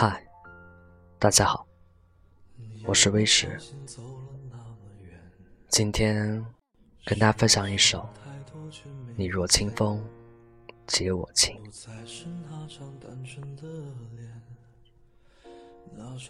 [0.00, 0.24] 嗨
[1.18, 1.66] 大家好，
[2.84, 3.58] 我是威石。
[5.66, 6.46] 今天
[7.04, 8.08] 跟大家分享一首
[9.16, 10.00] 《你若清风，
[10.86, 11.60] 解我情》。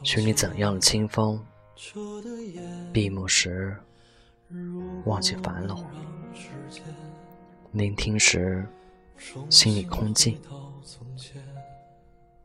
[0.03, 1.45] 许你怎样的清风，
[2.91, 3.77] 闭目时
[5.05, 5.85] 忘记烦恼，
[7.72, 8.66] 聆听时
[9.50, 10.41] 心里空静。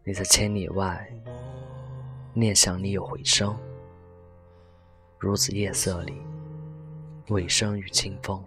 [0.06, 1.10] 你在千里外。
[2.34, 3.56] 念想你有回声，
[5.20, 6.20] 如此夜色里，
[7.28, 8.44] 尾声与清风。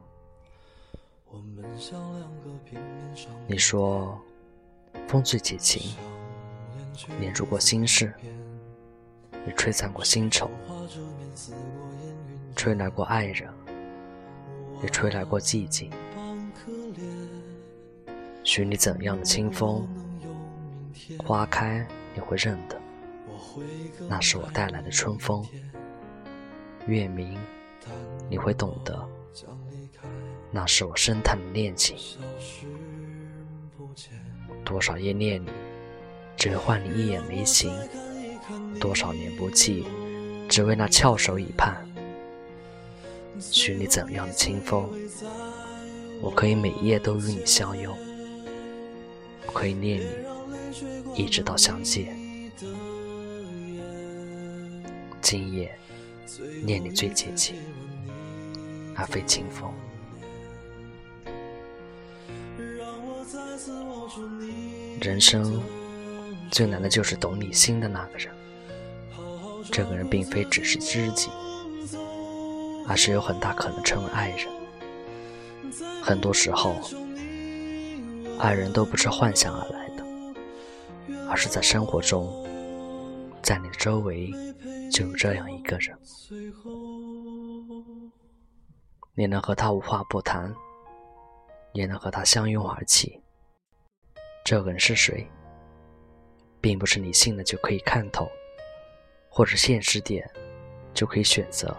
[3.46, 4.20] 你说，
[5.06, 5.96] 风最解情，
[7.20, 8.12] 捻住过心事，
[9.46, 10.51] 你吹散过心愁，
[12.57, 13.48] 吹来过爱人，
[14.82, 15.93] 也吹来过寂静。
[18.43, 19.88] 许你怎样的清风，
[21.19, 22.80] 花开你会认得。
[24.09, 25.45] 那是我带来的春风，
[26.87, 27.38] 月明，
[28.29, 29.09] 你会懂得。
[30.51, 31.97] 那是我深叹的恋情，
[34.65, 35.51] 多少夜念你，
[36.37, 37.71] 只为换你一眼眉形；
[38.81, 39.87] 多少年不弃，
[40.49, 41.77] 只为那翘首以盼。
[43.38, 44.88] 许你怎样的清风，
[46.23, 47.95] 我可以每夜都与你相拥，
[49.53, 50.07] 可以念你，
[51.15, 52.16] 一直到相见。
[55.21, 55.77] 今夜
[56.65, 57.57] 念你最接近，
[58.95, 59.73] 而非清风。
[65.00, 65.60] 人生
[66.50, 68.32] 最难的就是懂你心的那个人。
[69.72, 71.28] 这个人并非只是知己，
[72.87, 74.47] 而是有很大可能成为爱人。
[76.00, 76.77] 很多时候，
[78.38, 79.85] 爱人都不是幻想而来，
[81.28, 82.31] 而是在生活中，
[83.42, 84.32] 在你周围。
[84.92, 85.98] 就有这样一个人，
[89.16, 90.54] 你能和他无话不谈，
[91.72, 93.20] 也能和他相拥而泣。
[94.44, 95.28] 这个人是谁，
[96.60, 98.31] 并不是你信了就可以看透，
[99.28, 100.25] 或者现实点
[100.94, 101.76] 就可以选择。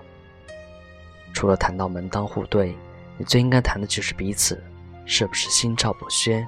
[1.34, 2.76] 除了谈到门当户对，
[3.18, 4.62] 你最应该谈的就是彼此
[5.06, 6.46] 是不是心照不宣，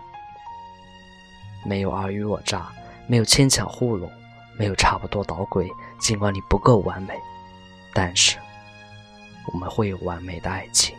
[1.66, 2.70] 没有尔虞我诈，
[3.10, 4.10] 没有牵强糊弄。
[4.58, 7.18] 没有差不多捣鬼，尽管你不够完美，
[7.94, 8.38] 但是
[9.54, 10.94] 我们会有完美的爱情。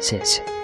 [0.00, 0.57] 谢谢。